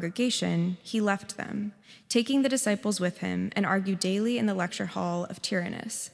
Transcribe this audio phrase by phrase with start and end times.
[0.00, 1.72] congregation, he left them,
[2.08, 6.10] taking the disciples with him, and argued daily in the lecture hall of Tyrannus.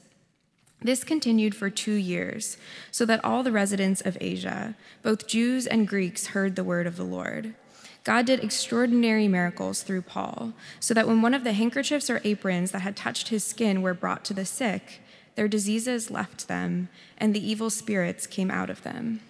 [0.81, 2.57] This continued for two years,
[2.91, 6.97] so that all the residents of Asia, both Jews and Greeks, heard the word of
[6.97, 7.55] the Lord.
[8.03, 10.51] God did extraordinary miracles through Paul,
[10.81, 13.93] so that when one of the handkerchiefs or aprons that had touched his skin were
[13.93, 14.99] brought to the sick,
[15.35, 19.21] their diseases left them, and the evil spirits came out of them.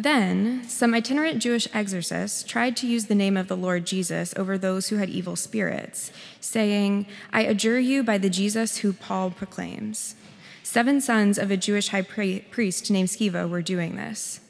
[0.00, 4.56] Then, some itinerant Jewish exorcists tried to use the name of the Lord Jesus over
[4.56, 6.10] those who had evil spirits,
[6.40, 7.04] saying,
[7.34, 10.14] I adjure you by the Jesus who Paul proclaims.
[10.62, 14.40] Seven sons of a Jewish high priest named Sceva were doing this.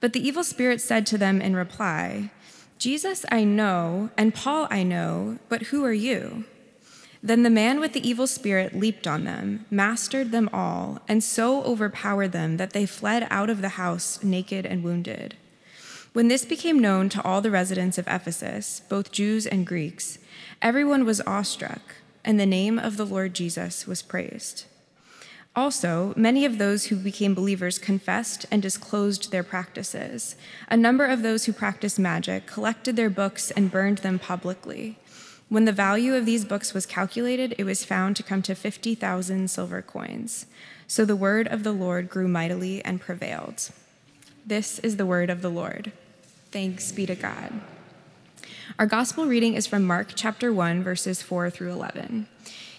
[0.00, 2.30] But the evil spirits said to them in reply,
[2.78, 6.46] Jesus I know, and Paul I know, but who are you?
[7.22, 11.62] Then the man with the evil spirit leaped on them, mastered them all, and so
[11.64, 15.36] overpowered them that they fled out of the house naked and wounded.
[16.12, 20.18] When this became known to all the residents of Ephesus, both Jews and Greeks,
[20.62, 24.64] everyone was awestruck, and the name of the Lord Jesus was praised.
[25.54, 30.36] Also, many of those who became believers confessed and disclosed their practices.
[30.68, 34.98] A number of those who practiced magic collected their books and burned them publicly.
[35.48, 39.50] When the value of these books was calculated, it was found to come to 50,000
[39.50, 40.46] silver coins.
[40.86, 43.70] So the word of the Lord grew mightily and prevailed.
[44.44, 45.92] This is the word of the Lord.
[46.50, 47.60] Thanks be to God.
[48.78, 52.28] Our gospel reading is from Mark chapter 1, verses 4 through 11.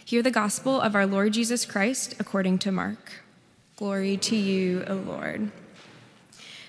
[0.05, 3.23] Hear the gospel of our Lord Jesus Christ according to Mark.
[3.75, 5.51] Glory to you, O Lord.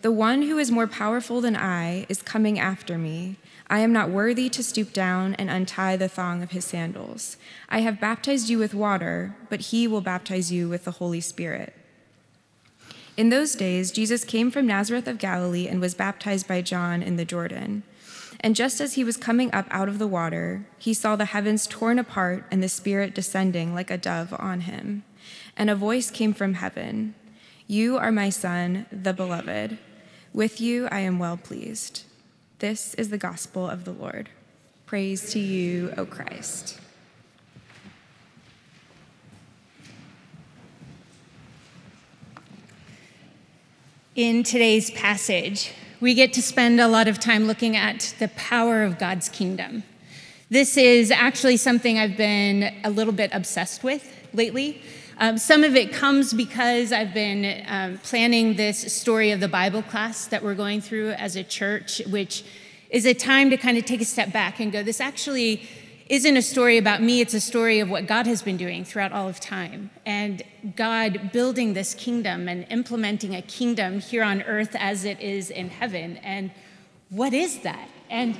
[0.00, 3.36] The one who is more powerful than I is coming after me
[3.70, 7.36] I am not worthy to stoop down and untie the thong of his sandals.
[7.68, 11.74] I have baptized you with water, but he will baptize you with the Holy Spirit.
[13.18, 17.16] In those days, Jesus came from Nazareth of Galilee and was baptized by John in
[17.16, 17.82] the Jordan.
[18.40, 21.66] And just as he was coming up out of the water, he saw the heavens
[21.66, 25.04] torn apart and the Spirit descending like a dove on him.
[25.56, 27.14] And a voice came from heaven
[27.66, 29.78] You are my Son, the Beloved.
[30.32, 32.04] With you I am well pleased.
[32.58, 34.28] This is the gospel of the Lord.
[34.84, 36.78] Praise to you, O Christ.
[44.14, 48.82] In today's passage, we get to spend a lot of time looking at the power
[48.82, 49.84] of God's kingdom.
[50.50, 54.82] This is actually something I've been a little bit obsessed with lately.
[55.20, 59.82] Um, some of it comes because I've been um, planning this story of the Bible
[59.82, 62.44] class that we're going through as a church, which
[62.90, 65.68] is a time to kind of take a step back and go, this actually
[66.08, 69.10] isn't a story about me, it's a story of what God has been doing throughout
[69.10, 69.90] all of time.
[70.06, 70.40] And
[70.76, 75.68] God building this kingdom and implementing a kingdom here on earth as it is in
[75.68, 76.18] heaven.
[76.18, 76.52] And
[77.10, 77.88] what is that?
[78.08, 78.36] And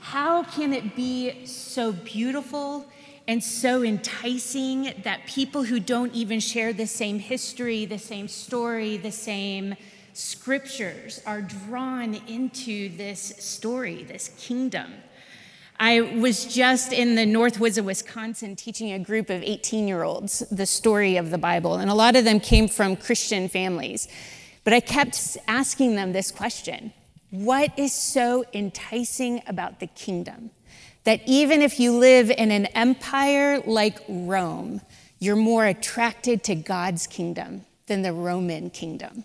[0.00, 2.86] how can it be so beautiful
[3.28, 8.96] and so enticing that people who don't even share the same history, the same story,
[8.96, 9.76] the same
[10.12, 14.92] scriptures are drawn into this story, this kingdom?
[15.78, 20.02] I was just in the North Woods of Wisconsin teaching a group of 18 year
[20.02, 24.06] olds the story of the Bible, and a lot of them came from Christian families.
[24.64, 26.92] But I kept asking them this question
[27.30, 30.50] What is so enticing about the kingdom?
[31.04, 34.80] That even if you live in an empire like Rome,
[35.18, 39.24] you're more attracted to God's kingdom than the Roman kingdom.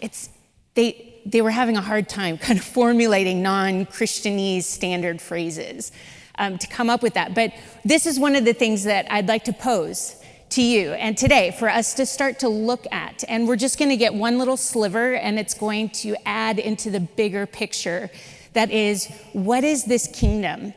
[0.00, 0.28] It's,
[0.74, 5.92] they, they were having a hard time kind of formulating non Christianese standard phrases
[6.38, 7.34] um, to come up with that.
[7.34, 7.52] But
[7.84, 10.16] this is one of the things that I'd like to pose
[10.50, 13.24] to you and today for us to start to look at.
[13.28, 16.90] And we're just going to get one little sliver and it's going to add into
[16.90, 18.10] the bigger picture
[18.52, 20.72] that is, what is this kingdom?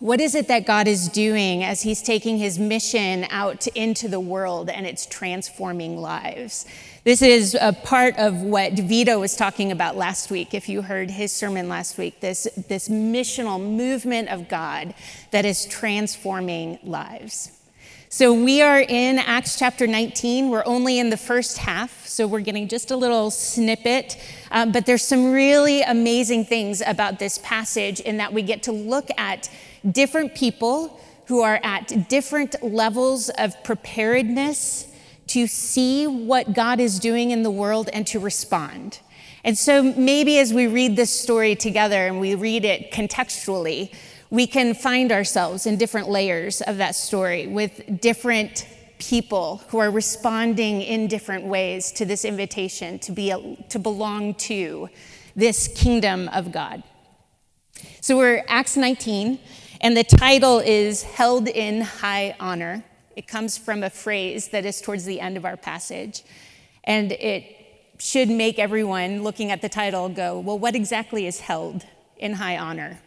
[0.00, 4.20] What is it that God is doing as He's taking His mission out into the
[4.20, 6.66] world and it's transforming lives?
[7.02, 10.54] This is a part of what Vito was talking about last week.
[10.54, 14.94] If you heard his sermon last week, this, this missional movement of God
[15.32, 17.57] that is transforming lives.
[18.10, 20.48] So we are in Acts chapter 19.
[20.48, 24.16] We're only in the first half, so we're getting just a little snippet.
[24.50, 28.72] Um, but there's some really amazing things about this passage in that we get to
[28.72, 29.50] look at
[29.92, 34.86] different people who are at different levels of preparedness
[35.26, 39.00] to see what God is doing in the world and to respond.
[39.44, 43.92] And so maybe as we read this story together and we read it contextually,
[44.30, 48.66] we can find ourselves in different layers of that story with different
[48.98, 54.34] people who are responding in different ways to this invitation to be a, to belong
[54.34, 54.88] to
[55.36, 56.82] this kingdom of God.
[58.00, 59.38] So we're Acts 19
[59.80, 62.84] and the title is held in high honor.
[63.16, 66.24] It comes from a phrase that is towards the end of our passage
[66.84, 67.44] and it
[67.98, 71.84] should make everyone looking at the title go, well, what exactly is held
[72.16, 72.98] in high honor?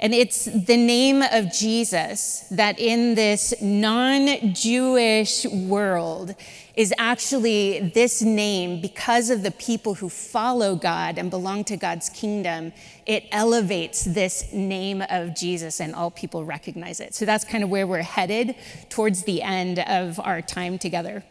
[0.00, 6.36] And it's the name of Jesus that in this non Jewish world
[6.76, 12.08] is actually this name because of the people who follow God and belong to God's
[12.10, 12.72] kingdom.
[13.06, 17.16] It elevates this name of Jesus and all people recognize it.
[17.16, 18.54] So that's kind of where we're headed
[18.90, 21.24] towards the end of our time together.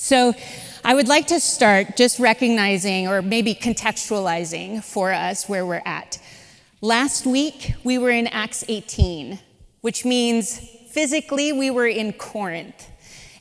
[0.00, 0.32] So,
[0.84, 6.20] I would like to start just recognizing or maybe contextualizing for us where we're at.
[6.80, 9.40] Last week, we were in Acts 18,
[9.80, 10.60] which means
[10.92, 12.88] physically we were in Corinth.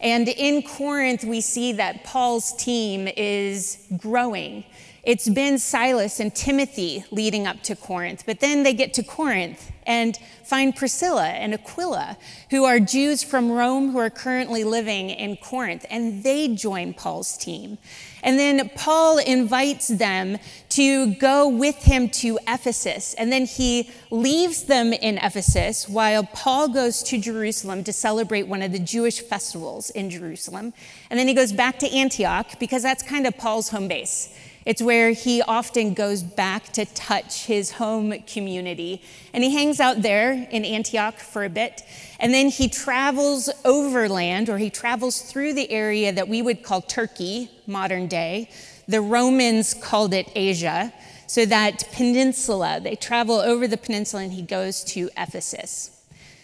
[0.02, 4.64] And in Corinth, we see that Paul's team is growing.
[5.04, 9.72] It's been Silas and Timothy leading up to Corinth, but then they get to Corinth
[9.88, 12.18] and find Priscilla and Aquila,
[12.52, 17.38] who are Jews from Rome who are currently living in Corinth, and they join Paul's
[17.38, 17.78] team.
[18.24, 20.38] And then Paul invites them
[20.70, 23.14] to go with him to Ephesus.
[23.14, 28.62] And then he leaves them in Ephesus while Paul goes to Jerusalem to celebrate one
[28.62, 30.74] of the Jewish festivals in Jerusalem.
[31.10, 34.36] And then he goes back to Antioch because that's kind of Paul's home base.
[34.68, 39.02] It's where he often goes back to touch his home community.
[39.32, 41.84] And he hangs out there in Antioch for a bit.
[42.20, 46.82] And then he travels overland, or he travels through the area that we would call
[46.82, 48.50] Turkey, modern day.
[48.90, 50.92] The Romans called it Asia.
[51.28, 55.92] So that peninsula, they travel over the peninsula and he goes to Ephesus.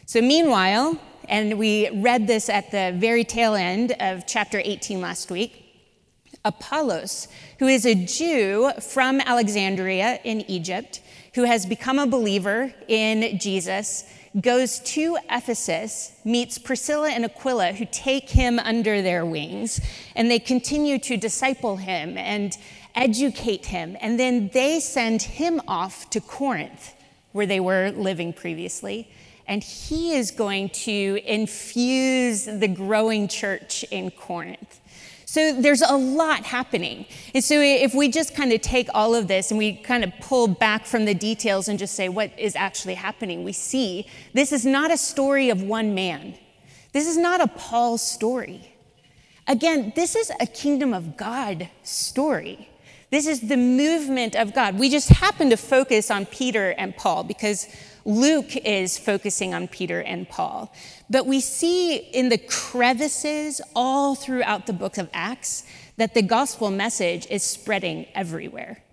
[0.06, 0.98] So, meanwhile,
[1.28, 5.63] and we read this at the very tail end of chapter 18 last week,
[6.46, 7.28] Apollos,
[7.60, 11.02] who is a Jew from Alexandria in Egypt,
[11.36, 14.04] who has become a believer in Jesus,
[14.42, 19.80] goes to Ephesus, meets Priscilla and Aquila, who take him under their wings,
[20.16, 22.58] and they continue to disciple him and
[22.96, 23.96] educate him.
[24.02, 26.94] And then they send him off to Corinth,
[27.32, 29.08] where they were living previously.
[29.48, 34.80] And he is going to infuse the growing church in Corinth.
[35.34, 37.08] So there's a lot happening.
[37.34, 40.14] And so if we just kind of take all of this and we kind of
[40.22, 44.52] pull back from the details and just say what is actually happening, we see this
[44.52, 46.36] is not a story of one man.
[46.92, 48.76] This is not a Paul story.
[49.48, 52.70] Again, this is a kingdom of God story.
[53.10, 54.78] This is the movement of God.
[54.78, 57.68] We just happen to focus on Peter and Paul because
[58.06, 60.74] Luke is focusing on Peter and Paul.
[61.10, 65.64] But we see in the crevices all throughout the book of Acts
[65.98, 68.84] that the gospel message is spreading everywhere.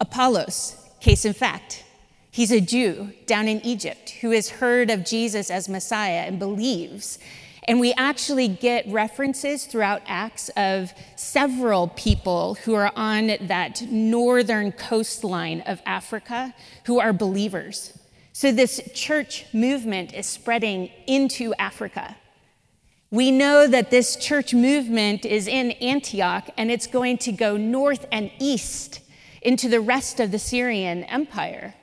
[0.00, 1.84] Apollos, case in fact,
[2.30, 7.18] he's a Jew down in Egypt who has heard of Jesus as Messiah and believes.
[7.66, 14.72] And we actually get references throughout Acts of several people who are on that northern
[14.72, 17.97] coastline of Africa who are believers.
[18.38, 22.16] So, this church movement is spreading into Africa.
[23.10, 28.06] We know that this church movement is in Antioch and it's going to go north
[28.12, 29.00] and east
[29.42, 31.74] into the rest of the Syrian Empire.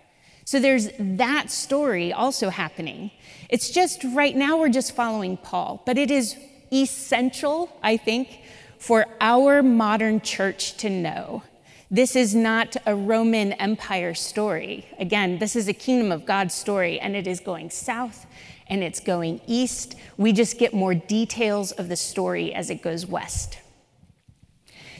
[0.46, 3.12] So, there's that story also happening.
[3.50, 6.38] It's just right now we're just following Paul, but it is
[6.72, 8.40] essential, I think,
[8.78, 11.44] for our modern church to know
[11.92, 14.86] this is not a Roman Empire story.
[15.00, 18.26] Again, this is a kingdom of God story, and it is going south
[18.68, 19.96] and it's going east.
[20.18, 23.60] We just get more details of the story as it goes west.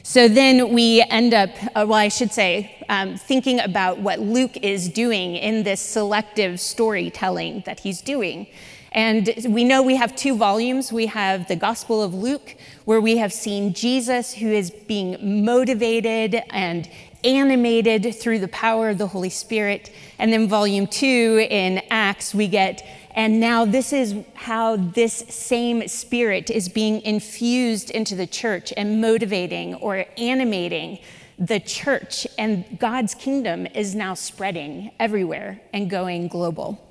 [0.04, 4.56] So then we end up, uh, well, I should say, um, thinking about what Luke
[4.58, 8.46] is doing in this selective storytelling that he's doing.
[8.92, 10.92] And we know we have two volumes.
[10.92, 16.42] We have the Gospel of Luke, where we have seen Jesus who is being motivated
[16.50, 16.88] and
[17.24, 19.90] animated through the power of the Holy Spirit.
[20.18, 25.88] And then volume two in Acts, we get, and now this is how this same
[25.88, 31.00] spirit is being infused into the church and motivating or animating
[31.38, 32.26] the church.
[32.38, 36.85] And God's kingdom is now spreading everywhere and going global.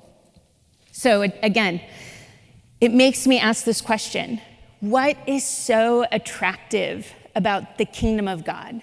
[0.98, 1.82] So, again,
[2.80, 4.40] it makes me ask this question
[4.80, 8.80] What is so attractive about the kingdom of God?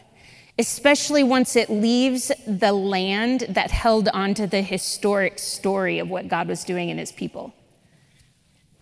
[0.59, 6.47] Especially once it leaves the land that held onto the historic story of what God
[6.47, 7.51] was doing in his people.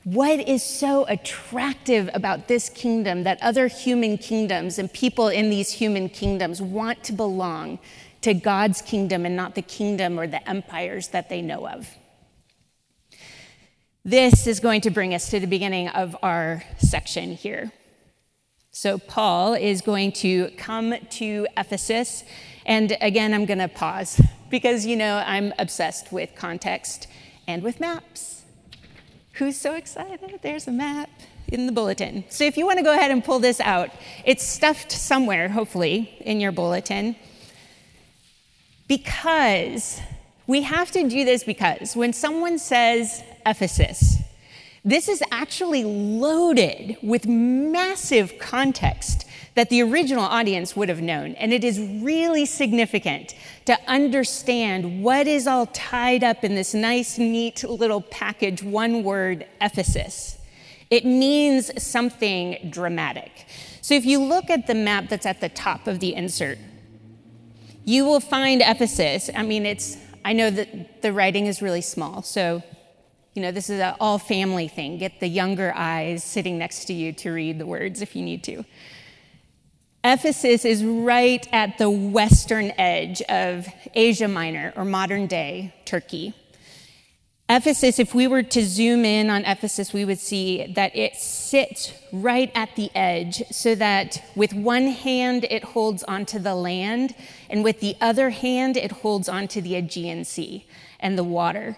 [0.04, 5.72] What is so attractive about this kingdom that other human kingdoms and people in these
[5.72, 7.80] human kingdoms want to belong
[8.24, 11.88] to God's kingdom and not the kingdom or the empires that they know of?
[14.04, 17.72] This is going to bring us to the beginning of our section here.
[18.72, 22.24] So, Paul is going to come to Ephesus.
[22.66, 27.06] And again, I'm going to pause because, you know, I'm obsessed with context
[27.48, 28.42] and with maps.
[29.34, 30.40] Who's so excited?
[30.42, 31.12] There's a map
[31.50, 32.24] in the bulletin.
[32.30, 33.92] So, if you want to go ahead and pull this out,
[34.26, 37.16] it's stuffed somewhere, hopefully, in your bulletin.
[38.88, 40.02] Because
[40.52, 44.18] we have to do this because when someone says Ephesus.
[44.84, 51.36] This is actually loaded with massive context that the original audience would have known.
[51.36, 57.20] And it is really significant to understand what is all tied up in this nice,
[57.20, 60.38] neat little package, one word, Ephesus.
[60.90, 63.46] It means something dramatic.
[63.82, 66.58] So if you look at the map that's at the top of the insert,
[67.86, 69.30] you will find Ephesus.
[69.36, 72.64] I mean, it's, I know that the writing is really small, so
[73.34, 74.98] you know, this is an all family thing.
[74.98, 78.44] Get the younger eyes sitting next to you to read the words if you need
[78.44, 78.66] to.
[80.04, 86.34] Ephesus is right at the western edge of Asia Minor or modern day Turkey.
[87.54, 91.92] Ephesus, if we were to zoom in on Ephesus, we would see that it sits
[92.14, 97.14] right at the edge so that with one hand it holds onto the land,
[97.50, 100.66] and with the other hand it holds onto the Aegean Sea
[101.02, 101.76] and the water.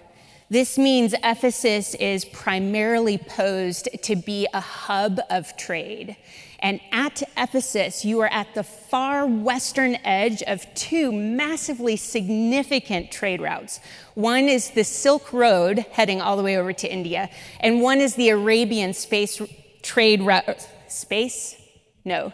[0.47, 6.15] This means Ephesus is primarily posed to be a hub of trade.
[6.63, 13.41] And at Ephesus, you are at the far western edge of two massively significant trade
[13.41, 13.81] routes.
[14.15, 17.29] One is the Silk Road heading all the way over to India,
[17.59, 19.41] and one is the Arabian space
[19.81, 20.67] trade route.
[20.87, 21.57] Space?
[22.05, 22.31] No,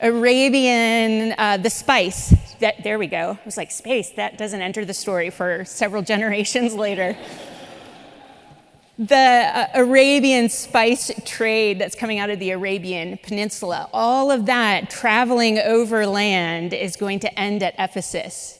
[0.00, 3.36] Arabian, uh, the spice, that, there we go.
[3.40, 7.16] I was like, space, that doesn't enter the story for several generations later.
[8.98, 14.90] The uh, Arabian spice trade that's coming out of the Arabian Peninsula, all of that
[14.90, 18.58] traveling over land is going to end at Ephesus.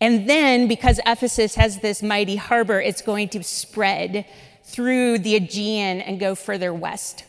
[0.00, 4.24] And then, because Ephesus has this mighty harbor, it's going to spread
[4.64, 7.24] through the Aegean and go further west.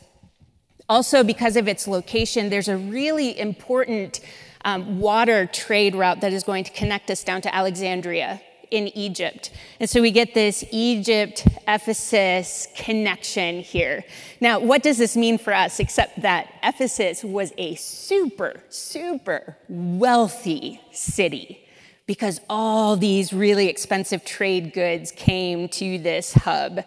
[0.87, 4.19] Also, because of its location, there's a really important
[4.63, 8.41] um, water trade route that is going to connect us down to Alexandria
[8.73, 9.51] in Egypt.
[9.79, 14.03] And so we get this Egypt Ephesus connection here.
[14.41, 20.81] Now, what does this mean for us except that Ephesus was a super, super wealthy
[20.91, 21.59] city?
[22.07, 26.83] Because all these really expensive trade goods came to this hub.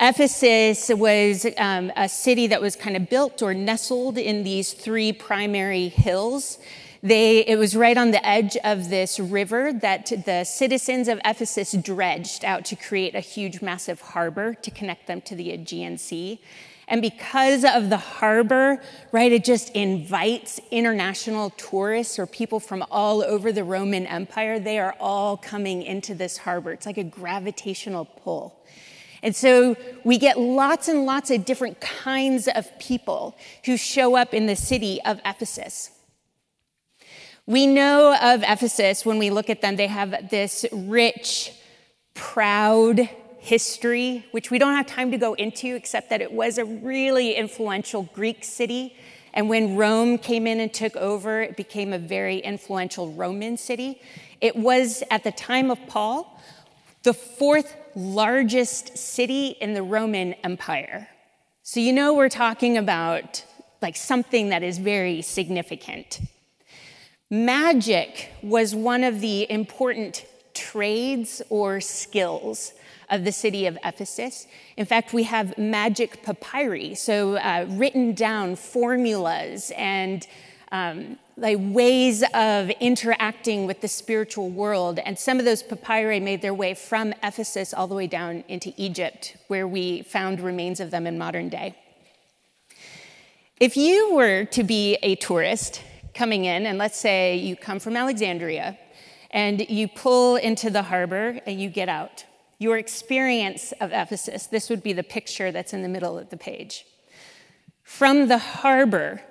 [0.00, 5.12] Ephesus was um, a city that was kind of built or nestled in these three
[5.12, 6.58] primary hills.
[7.04, 11.72] They, it was right on the edge of this river that the citizens of Ephesus
[11.72, 16.40] dredged out to create a huge, massive harbor to connect them to the Aegean Sea.
[16.86, 18.80] And because of the harbor,
[19.10, 24.60] right, it just invites international tourists or people from all over the Roman Empire.
[24.60, 26.70] They are all coming into this harbor.
[26.70, 28.60] It's like a gravitational pull.
[29.24, 34.34] And so we get lots and lots of different kinds of people who show up
[34.34, 35.90] in the city of Ephesus.
[37.46, 41.52] We know of Ephesus when we look at them, they have this rich,
[42.14, 43.08] proud
[43.38, 47.34] history, which we don't have time to go into, except that it was a really
[47.34, 48.94] influential Greek city.
[49.34, 54.00] And when Rome came in and took over, it became a very influential Roman city.
[54.40, 56.40] It was, at the time of Paul,
[57.02, 61.08] the fourth largest city in the Roman Empire.
[61.64, 63.44] So, you know, we're talking about
[63.80, 66.20] like something that is very significant.
[67.32, 72.74] Magic was one of the important trades or skills
[73.08, 74.46] of the city of Ephesus.
[74.76, 80.26] In fact, we have magic papyri, so uh, written down formulas and
[80.72, 84.98] um, like ways of interacting with the spiritual world.
[84.98, 88.74] And some of those papyri made their way from Ephesus all the way down into
[88.76, 91.76] Egypt, where we found remains of them in modern day.
[93.58, 95.80] If you were to be a tourist
[96.14, 98.78] coming in, and let's say you come from Alexandria,
[99.30, 102.24] and you pull into the harbor and you get out,
[102.58, 106.36] your experience of Ephesus, this would be the picture that's in the middle of the
[106.36, 106.84] page.
[107.82, 109.22] From the harbor,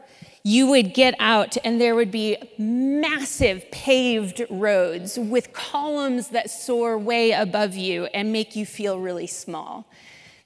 [0.43, 6.97] you would get out and there would be massive paved roads with columns that soar
[6.97, 9.87] way above you and make you feel really small.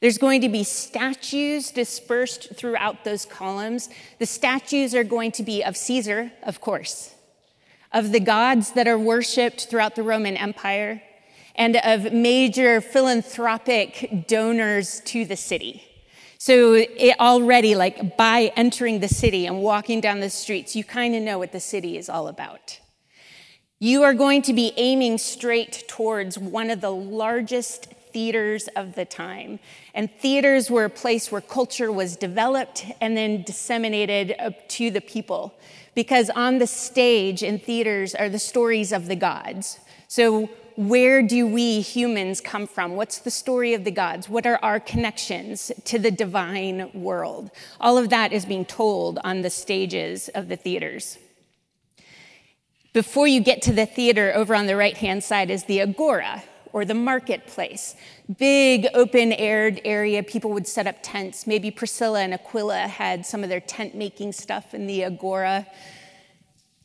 [0.02, 3.90] There's going to be statues dispersed throughout those columns.
[4.20, 7.14] The statues are going to be of Caesar, of course,
[7.92, 11.02] of the gods that are worshiped throughout the Roman Empire,
[11.56, 15.84] and of major philanthropic donors to the city.
[16.38, 21.16] So it already, like by entering the city and walking down the streets, you kind
[21.16, 22.80] of know what the city is all about.
[23.80, 29.04] You are going to be aiming straight towards one of the largest theaters of the
[29.04, 29.60] time.
[29.94, 34.34] And theaters were a place where culture was developed and then disseminated
[34.70, 35.54] to the people.
[35.96, 39.80] Because on the stage in theaters are the stories of the gods.
[40.08, 42.96] So where do we humans come from?
[42.96, 44.30] What's the story of the gods?
[44.30, 47.52] What are our connections to the divine world?
[47.82, 51.18] All of that is being told on the stages of the theaters.
[52.94, 56.44] Before you get to the theater, over on the right hand side is the agora
[56.76, 57.96] or the marketplace.
[58.38, 61.48] Big open aired area, people would set up tents.
[61.48, 65.66] Maybe Priscilla and Aquila had some of their tent making stuff in the agora.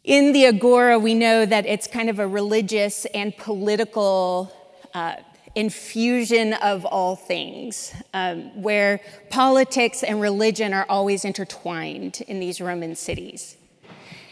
[0.04, 4.52] In the Agora, we know that it's kind of a religious and political
[4.94, 5.16] uh,
[5.56, 12.94] infusion of all things, um, where politics and religion are always intertwined in these Roman
[12.94, 13.56] cities.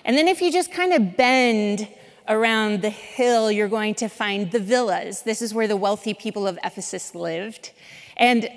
[0.04, 1.88] And then, if you just kind of bend
[2.28, 5.22] around the hill, you're going to find the villas.
[5.22, 7.72] This is where the wealthy people of Ephesus lived.
[8.16, 8.48] And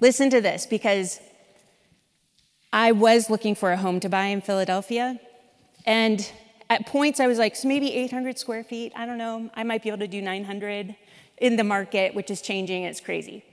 [0.00, 1.20] listen to this because
[2.72, 5.18] I was looking for a home to buy in Philadelphia.
[5.86, 6.30] And
[6.68, 8.92] at points, I was like, so maybe 800 square feet.
[8.94, 9.50] I don't know.
[9.54, 10.94] I might be able to do 900
[11.38, 12.82] in the market, which is changing.
[12.82, 13.44] It's crazy.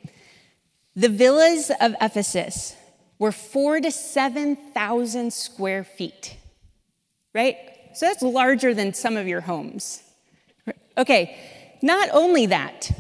[0.95, 2.75] The villas of Ephesus
[3.19, 6.37] were four to 7,000 square feet,
[7.33, 7.57] right?
[7.93, 10.03] So that's larger than some of your homes.
[10.97, 11.37] Okay,
[11.81, 12.91] not only that,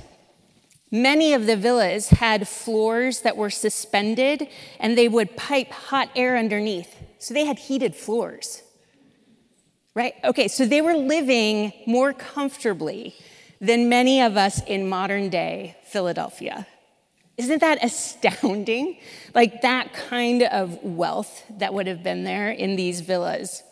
[0.91, 4.47] many of the villas had floors that were suspended
[4.79, 6.95] and they would pipe hot air underneath.
[7.19, 8.63] So they had heated floors
[9.95, 10.13] right?
[10.23, 13.15] Okay, so they were living more comfortably
[13.61, 16.67] than many of us in modern day Philadelphia.
[17.37, 18.97] Isn't that astounding?
[19.33, 23.63] Like that kind of wealth that would have been there in these villas.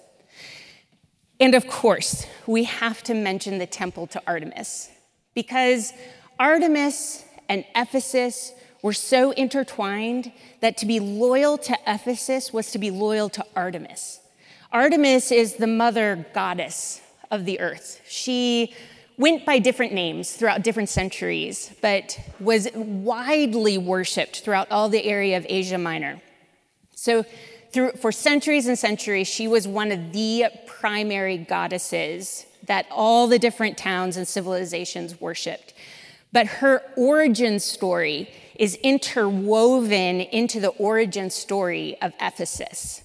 [1.42, 4.92] And of course, we have to mention the temple to Artemis
[5.34, 5.92] because
[6.38, 12.92] Artemis and Ephesus were so intertwined that to be loyal to Ephesus was to be
[12.92, 14.20] loyal to Artemis.
[14.72, 17.02] Artemis is the mother goddess
[17.32, 18.02] of the earth.
[18.08, 18.76] She
[19.18, 25.38] went by different names throughout different centuries, but was widely worshiped throughout all the area
[25.38, 26.22] of Asia Minor.
[26.96, 27.26] So,
[27.72, 33.40] through, for centuries and centuries, she was one of the primary goddesses that all the
[33.40, 35.74] different towns and civilizations worshiped.
[36.32, 43.04] But her origin story is interwoven into the origin story of Ephesus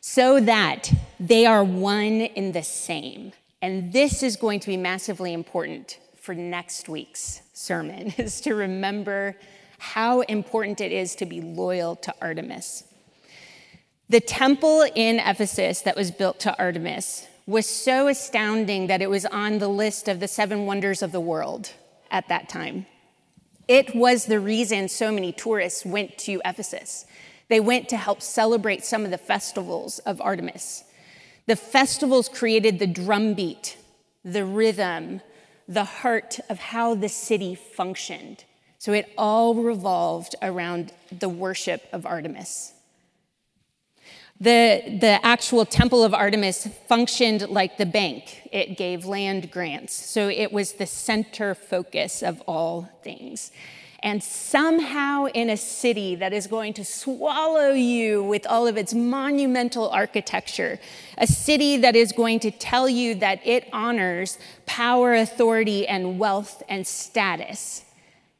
[0.00, 3.32] so that they are one in the same.
[3.60, 9.36] And this is going to be massively important for next week's sermon is to remember
[9.78, 12.84] how important it is to be loyal to Artemis.
[14.08, 19.24] The temple in Ephesus that was built to Artemis was so astounding that it was
[19.24, 21.72] on the list of the seven wonders of the world
[22.10, 22.84] at that time.
[23.66, 27.06] It was the reason so many tourists went to Ephesus.
[27.48, 30.84] They went to help celebrate some of the festivals of Artemis.
[31.46, 33.78] The festivals created the drumbeat,
[34.22, 35.22] the rhythm,
[35.66, 38.44] the heart of how the city functioned.
[38.78, 42.73] So it all revolved around the worship of Artemis.
[44.40, 48.48] The, the actual temple of Artemis functioned like the bank.
[48.52, 49.94] It gave land grants.
[49.94, 53.52] So it was the center focus of all things
[54.04, 58.92] and somehow in a city that is going to swallow you with all of its
[58.92, 60.78] monumental architecture,
[61.16, 66.62] a city that is going to tell you that it honors power, authority, and wealth
[66.68, 67.82] and status,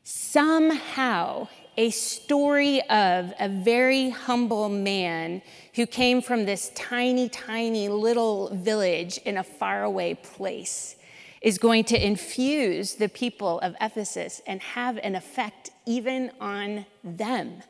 [0.02, 5.42] somehow a story of a very humble man
[5.74, 10.96] who came from this tiny, tiny little village in a faraway place
[11.42, 17.62] is going to infuse the people of Ephesus and have an effect even on them.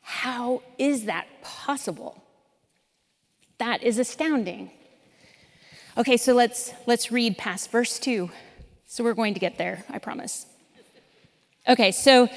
[0.00, 2.22] How is that possible?
[3.58, 4.70] That is astounding.
[5.98, 8.30] Okay, so let's let's read past verse 2.
[8.86, 10.46] So we're going to get there, I promise.
[11.68, 12.28] Okay, so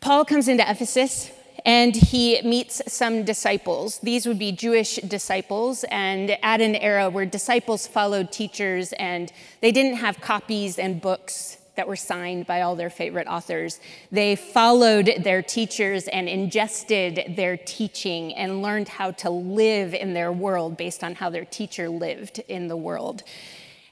[0.00, 1.30] Paul comes into Ephesus
[1.66, 3.98] and he meets some disciples.
[3.98, 9.70] These would be Jewish disciples, and at an era where disciples followed teachers and they
[9.70, 13.78] didn't have copies and books that were signed by all their favorite authors.
[14.10, 20.32] They followed their teachers and ingested their teaching and learned how to live in their
[20.32, 23.22] world based on how their teacher lived in the world.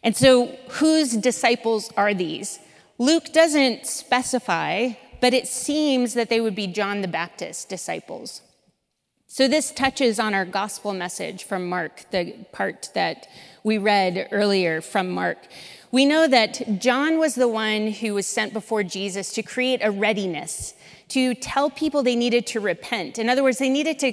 [0.03, 2.61] And so, whose disciples are these?
[2.99, 8.43] Luke doesn't specify, but it seems that they would be John the Baptist disciples.
[9.27, 13.29] So, this touches on our gospel message from Mark, the part that
[13.63, 15.39] we read earlier from Mark.
[15.91, 19.91] We know that John was the one who was sent before Jesus to create a
[19.91, 20.75] readiness,
[21.09, 23.19] to tell people they needed to repent.
[23.19, 24.13] In other words, they needed to,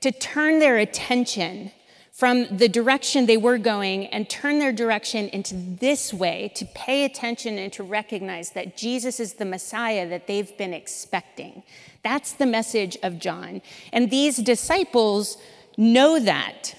[0.00, 1.70] to turn their attention
[2.16, 7.04] from the direction they were going and turn their direction into this way to pay
[7.04, 11.62] attention and to recognize that Jesus is the Messiah that they've been expecting.
[12.02, 13.60] That's the message of John.
[13.92, 15.36] And these disciples
[15.76, 16.74] know that.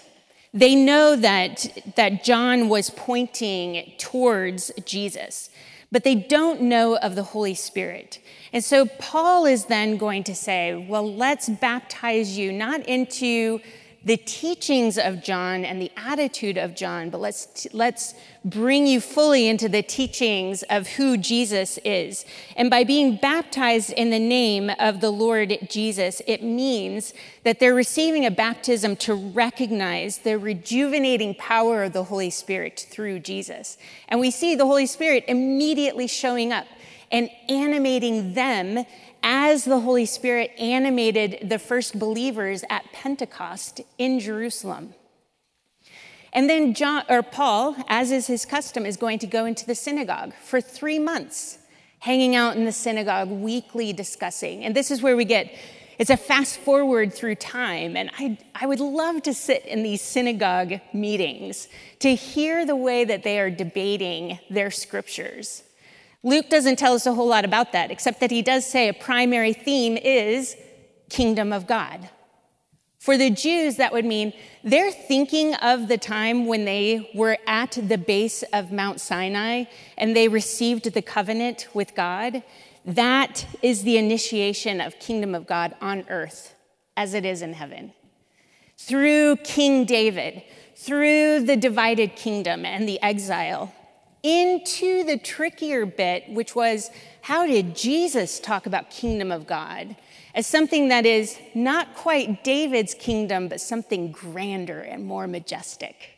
[0.55, 5.51] They know that, that John was pointing towards Jesus,
[5.91, 8.17] but they don't know of the Holy Spirit.
[8.51, 13.59] And so Paul is then going to say, well, let's baptize you not into
[14.07, 18.13] the teachings of John and the attitude of John, but let's, let's
[18.45, 22.23] bring you fully into the teachings of who Jesus is.
[22.55, 27.75] And by being baptized in the name of the Lord Jesus, it means that they're
[27.75, 33.77] receiving a baptism to recognize the rejuvenating power of the Holy Spirit through Jesus.
[34.07, 36.65] And we see the Holy Spirit immediately showing up
[37.11, 38.85] and animating them
[39.29, 44.93] as the Holy Spirit animated the first believers at Pentecost in Jerusalem.
[46.31, 49.75] And then John or Paul, as is his custom, is going to go into the
[49.75, 51.57] synagogue for 3 months,
[51.99, 54.63] hanging out in the synagogue weekly discussing.
[54.63, 55.53] And this is where we get
[55.97, 57.97] it's a fast forward through time.
[57.97, 61.67] And I, I would love to sit in these synagogue meetings
[61.99, 65.63] to hear the way that they are debating their scriptures.
[66.23, 68.93] Luke doesn't tell us a whole lot about that, except that he does say a
[68.93, 70.55] primary theme is
[71.09, 72.09] kingdom of God.
[72.99, 77.77] For the Jews, that would mean they're thinking of the time when they were at
[77.81, 79.65] the base of Mount Sinai
[79.97, 82.43] and they received the covenant with God.
[82.83, 86.55] That is the initiation of kingdom of God on earth
[86.97, 87.93] as it is in heaven.
[88.77, 90.43] Through King David,
[90.75, 93.73] through the divided kingdom and the exile,
[94.27, 99.95] into the trickier bit, which was how did Jesus talk about kingdom of God
[100.35, 106.17] as something that is not quite David's kingdom, but something grander and more majestic?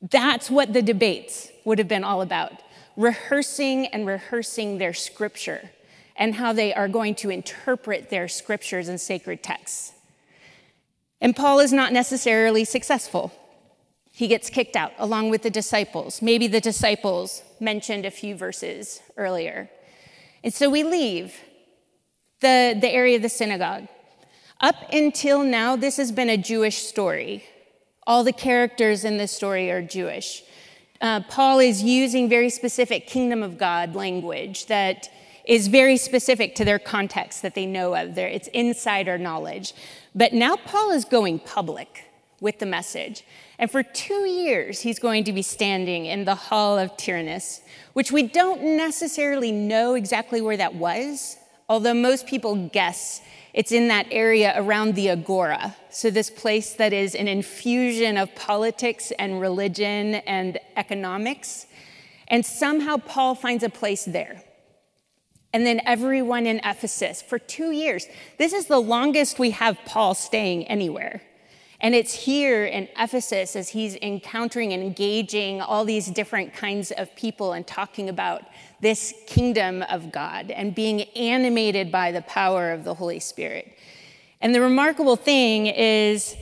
[0.00, 2.52] That's what the debates would have been all about
[2.96, 5.70] rehearsing and rehearsing their scripture
[6.14, 9.92] and how they are going to interpret their scriptures and sacred texts.
[11.20, 13.32] And Paul is not necessarily successful
[14.12, 16.20] he gets kicked out along with the disciples.
[16.20, 19.70] Maybe the disciples mentioned a few verses earlier.
[20.44, 21.34] And so we leave
[22.40, 23.88] the, the area of the synagogue.
[24.60, 27.44] Up until now, this has been a Jewish story.
[28.06, 30.42] All the characters in this story are Jewish.
[31.00, 35.08] Uh, Paul is using very specific kingdom of God language that
[35.46, 38.16] is very specific to their context that they know of.
[38.16, 39.72] it's insider knowledge.
[40.14, 42.04] But now Paul is going public
[42.40, 43.24] with the message.
[43.62, 47.60] And for two years, he's going to be standing in the Hall of Tyrannus,
[47.92, 51.36] which we don't necessarily know exactly where that was,
[51.68, 53.20] although most people guess
[53.54, 55.76] it's in that area around the Agora.
[55.90, 61.66] So, this place that is an infusion of politics and religion and economics.
[62.26, 64.42] And somehow Paul finds a place there.
[65.52, 68.08] And then everyone in Ephesus for two years.
[68.38, 71.22] This is the longest we have Paul staying anywhere.
[71.82, 77.14] And it's here in Ephesus as he's encountering and engaging all these different kinds of
[77.16, 78.42] people and talking about
[78.80, 83.76] this kingdom of God and being animated by the power of the Holy Spirit.
[84.40, 86.36] And the remarkable thing is,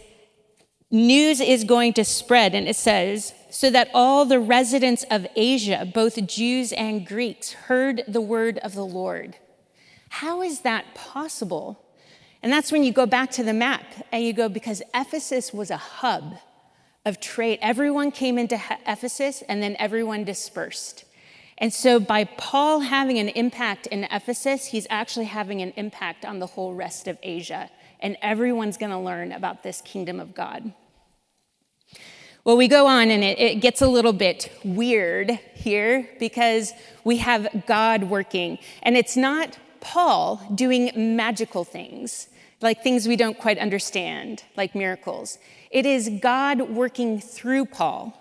[0.90, 5.90] news is going to spread, and it says, so that all the residents of Asia,
[5.92, 9.36] both Jews and Greeks, heard the word of the Lord.
[10.10, 11.82] How is that possible?
[12.42, 15.70] And that's when you go back to the map and you go, because Ephesus was
[15.70, 16.38] a hub
[17.04, 17.58] of trade.
[17.60, 21.04] Everyone came into Ephesus and then everyone dispersed.
[21.58, 26.38] And so, by Paul having an impact in Ephesus, he's actually having an impact on
[26.38, 27.68] the whole rest of Asia.
[28.00, 30.72] And everyone's going to learn about this kingdom of God.
[32.44, 36.72] Well, we go on and it, it, gets a little bit weird here because
[37.04, 38.58] we have God working.
[38.82, 42.28] And it's not Paul doing magical things.
[42.60, 45.38] Like things we don't quite understand, like miracles.
[45.70, 48.16] It is God working through Paul.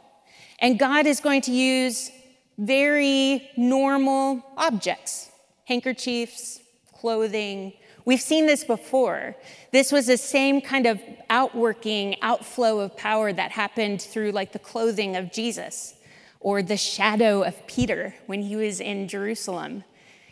[0.60, 2.12] And God is going to use
[2.58, 5.28] very normal objects
[5.65, 7.71] handkerchiefs, clothing.
[8.04, 9.36] We've seen this before.
[9.71, 10.99] This was the same kind of
[11.30, 15.93] outworking, outflow of power that happened through like the clothing of Jesus
[16.39, 19.84] or the shadow of Peter when he was in Jerusalem.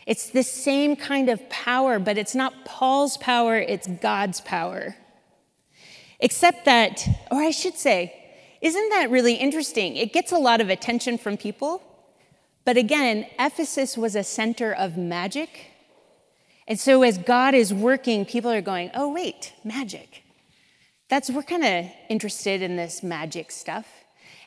[0.07, 4.95] It's the same kind of power, but it's not Paul's power, it's God's power.
[6.21, 8.13] Except that, or I should say,
[8.61, 9.97] isn't that really interesting?
[9.97, 11.83] It gets a lot of attention from people,
[12.63, 15.71] but again, Ephesus was a center of magic.
[16.69, 20.23] And so as God is working, people are going, oh, wait, magic.
[21.09, 23.87] That's, we're kind of interested in this magic stuff.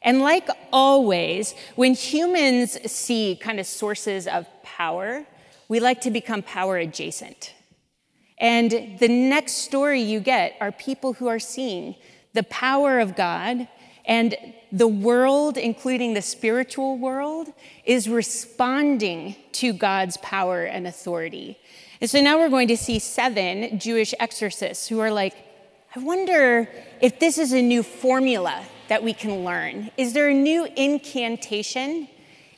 [0.00, 5.26] And like always, when humans see kind of sources of power,
[5.70, 7.54] we like to become power adjacent.
[8.38, 11.94] And the next story you get are people who are seeing
[12.32, 13.68] the power of God
[14.04, 14.34] and
[14.72, 17.52] the world, including the spiritual world,
[17.84, 21.56] is responding to God's power and authority.
[22.00, 25.34] And so now we're going to see seven Jewish exorcists who are like,
[25.94, 26.68] I wonder
[27.00, 29.92] if this is a new formula that we can learn.
[29.96, 32.08] Is there a new incantation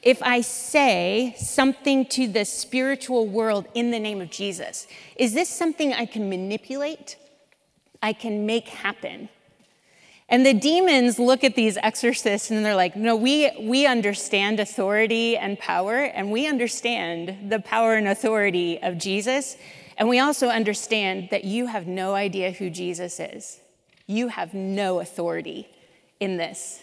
[0.03, 5.49] if I say something to the spiritual world in the name of Jesus, is this
[5.49, 7.17] something I can manipulate?
[8.03, 9.29] I can make happen?
[10.29, 15.37] And the demons look at these exorcists and they're like, no, we, we understand authority
[15.37, 19.57] and power, and we understand the power and authority of Jesus.
[19.99, 23.61] And we also understand that you have no idea who Jesus is.
[24.07, 25.69] You have no authority
[26.19, 26.83] in this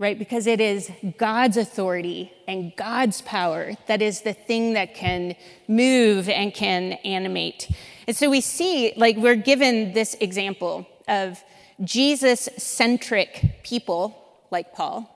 [0.00, 0.18] right?
[0.18, 5.36] Because it is God's authority and God's power that is the thing that can
[5.68, 7.70] move and can animate.
[8.08, 11.38] And so we see, like, we're given this example of
[11.84, 14.16] Jesus centric people,
[14.50, 15.06] like Paul,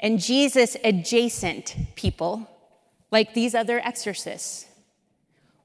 [0.00, 2.50] and Jesus adjacent people,
[3.12, 4.66] like these other exorcists.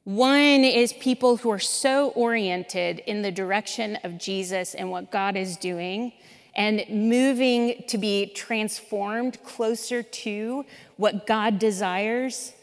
[0.03, 5.35] One is people who are so oriented in the direction of Jesus and what God
[5.35, 6.13] is doing
[6.53, 10.65] and moving to be transformed closer to
[10.97, 12.53] what God desires.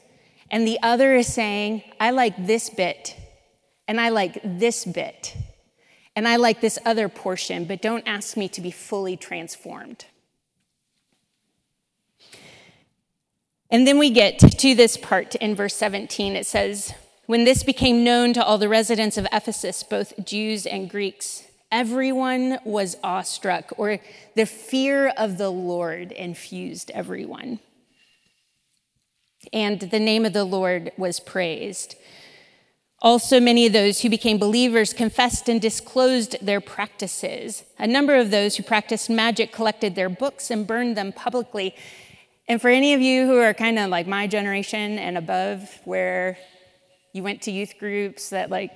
[0.51, 3.16] And the other is saying, I like this bit,
[3.87, 5.35] and I like this bit,
[6.14, 10.05] and I like this other portion, but don't ask me to be fully transformed.
[13.70, 16.37] And then we get to this part in verse 17.
[16.37, 16.94] It says,
[17.27, 22.59] When this became known to all the residents of Ephesus, both Jews and Greeks, Everyone
[22.64, 23.98] was awestruck, or
[24.35, 27.61] the fear of the Lord infused everyone.
[29.52, 31.94] And the name of the Lord was praised.
[33.00, 37.62] Also, many of those who became believers confessed and disclosed their practices.
[37.78, 41.76] A number of those who practiced magic collected their books and burned them publicly.
[42.48, 46.38] And for any of you who are kind of like my generation and above, where
[47.12, 48.74] you went to youth groups that like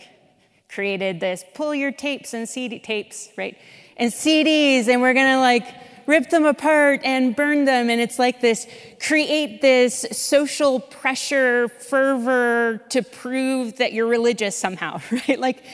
[0.74, 3.56] created this pull your tapes and CD tapes, right?
[3.96, 5.66] And CDs, and we're gonna like
[6.06, 7.90] rip them apart and burn them.
[7.90, 8.66] And it's like this
[9.00, 15.38] create this social pressure, fervor to prove that you're religious somehow, right?
[15.38, 15.64] Like,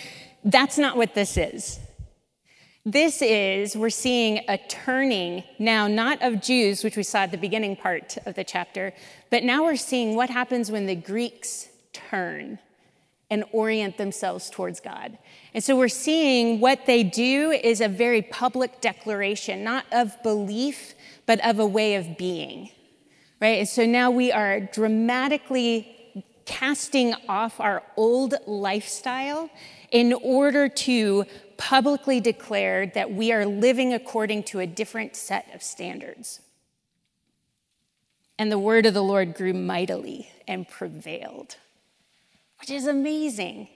[0.44, 1.80] that's not what this is.
[2.84, 7.36] This is, we're seeing a turning now, not of Jews, which we saw at the
[7.36, 8.94] beginning part of the chapter,
[9.30, 12.58] but now we're seeing what happens when the Greeks turn
[13.30, 15.18] and orient themselves towards God.
[15.52, 20.94] And so we're seeing what they do is a very public declaration, not of belief,
[21.26, 22.70] but of a way of being,
[23.40, 23.58] right?
[23.58, 25.94] And so now we are dramatically
[26.46, 29.50] casting off our old lifestyle
[29.90, 31.26] in order to
[31.58, 36.40] publicly declare that we are living according to a different set of standards.
[38.38, 41.56] And the word of the Lord grew mightily and prevailed
[42.60, 43.68] which is amazing.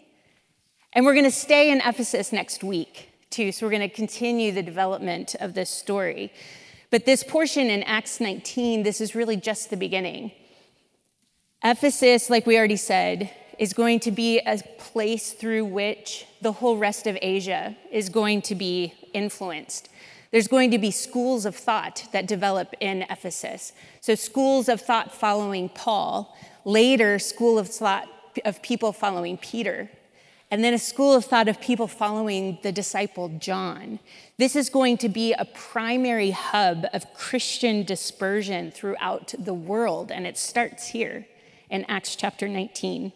[0.92, 3.52] And we're going to stay in Ephesus next week, too.
[3.52, 6.32] So we're going to continue the development of this story.
[6.90, 10.32] But this portion in Acts 19, this is really just the beginning.
[11.64, 16.76] Ephesus, like we already said, is going to be a place through which the whole
[16.76, 19.88] rest of Asia is going to be influenced.
[20.32, 23.72] There's going to be schools of thought that develop in Ephesus.
[24.00, 28.08] So, schools of thought following Paul, later, school of thought
[28.44, 29.90] of people following Peter,
[30.50, 33.98] and then a school of thought of people following the disciple John.
[34.38, 40.26] This is going to be a primary hub of Christian dispersion throughout the world, and
[40.26, 41.26] it starts here
[41.70, 43.12] in Acts chapter 19.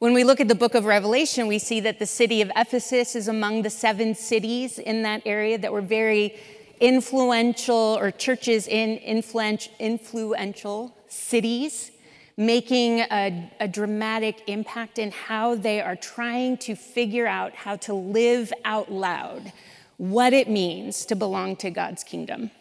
[0.00, 3.16] When we look at the book of Revelation, we see that the city of Ephesus
[3.16, 6.36] is among the seven cities in that area that were very
[6.80, 11.90] influential, or churches in influential cities,
[12.38, 17.92] making a, a, dramatic impact in how they are trying to figure out how to
[17.92, 19.52] live out loud
[19.96, 22.52] what it means to belong to God's kingdom.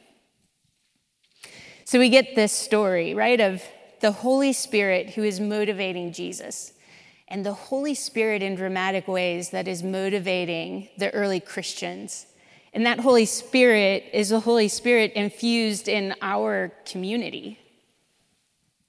[1.86, 3.62] So we get this story, right, of
[4.02, 6.74] the Holy Spirit who is motivating Jesus
[7.28, 12.26] and the Holy Spirit in dramatic ways that is motivating the early Christians.
[12.74, 17.60] And that Holy Spirit is the Holy Spirit infused in our community.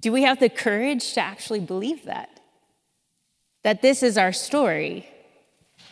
[0.00, 2.40] Do we have the courage to actually believe that?
[3.64, 5.08] That this is our story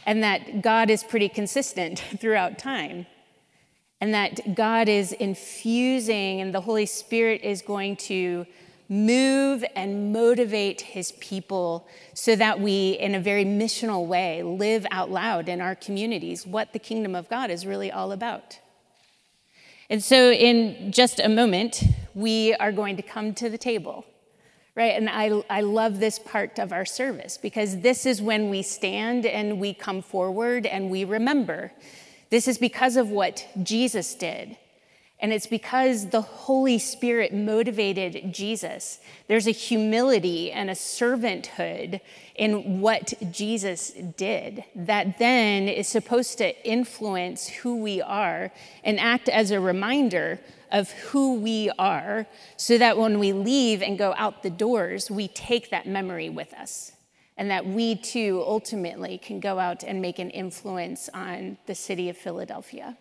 [0.05, 3.07] and that God is pretty consistent throughout time
[4.01, 8.47] and that God is infusing and the Holy Spirit is going to
[8.89, 15.11] move and motivate his people so that we, in a very missional way, live out
[15.11, 18.61] loud in our communities what the kingdom of God is really all about.
[19.89, 21.83] And so, in just a moment,
[22.15, 24.05] we are going to come to the table,
[24.75, 24.93] right?
[24.97, 29.27] And I, I love this part of our service because this is when we stand
[29.27, 31.73] and we come forward and we remember.
[32.31, 34.57] This is because of what Jesus did.
[35.19, 39.01] And it's because the Holy Spirit motivated Jesus.
[39.29, 42.01] There's a humility and a servanthood
[42.35, 48.53] in what Jesus did that then is supposed to influence who we are
[48.85, 50.39] and act as a reminder
[50.71, 52.27] of who we are
[52.59, 56.53] so that when we leave and go out the doors, we take that memory with
[56.53, 56.93] us.
[57.39, 62.09] And that we too ultimately can go out and make an influence on the city
[62.09, 62.97] of Philadelphia.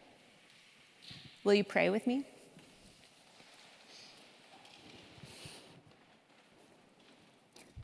[1.45, 2.25] Will you pray with me?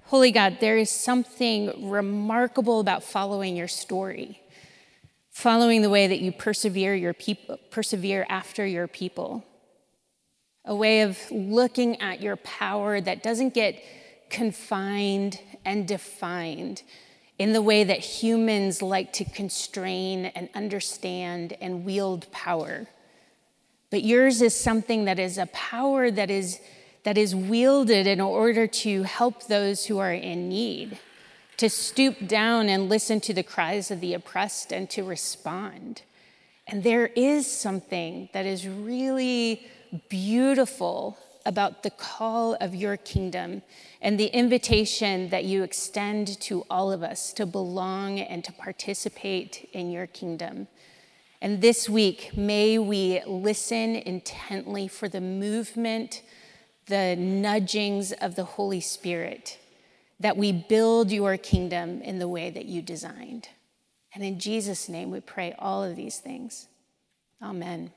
[0.05, 4.41] Holy God, there is something remarkable about following your story,
[5.29, 9.45] following the way that you persevere your people, persevere after your people.
[10.65, 13.79] A way of looking at your power that doesn't get
[14.31, 16.81] confined and defined
[17.37, 22.87] in the way that humans like to constrain and understand and wield power.
[23.91, 26.59] But yours is something that is a power that is,
[27.03, 30.97] that is wielded in order to help those who are in need,
[31.57, 36.01] to stoop down and listen to the cries of the oppressed and to respond.
[36.67, 39.67] And there is something that is really
[40.09, 43.61] beautiful about the call of your kingdom
[44.01, 49.69] and the invitation that you extend to all of us to belong and to participate
[49.73, 50.67] in your kingdom.
[51.41, 56.21] And this week, may we listen intently for the movement,
[56.85, 59.57] the nudgings of the Holy Spirit,
[60.19, 63.49] that we build your kingdom in the way that you designed.
[64.13, 66.67] And in Jesus' name, we pray all of these things.
[67.41, 67.91] Amen.